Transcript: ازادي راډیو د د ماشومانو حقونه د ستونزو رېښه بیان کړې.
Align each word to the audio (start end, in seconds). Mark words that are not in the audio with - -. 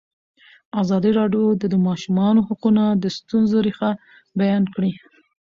ازادي 0.81 1.11
راډیو 1.19 1.45
د 1.61 1.63
د 1.73 1.75
ماشومانو 1.87 2.39
حقونه 2.47 2.83
د 3.03 3.05
ستونزو 3.17 3.57
رېښه 3.67 3.91
بیان 4.39 4.63
کړې. 4.75 4.91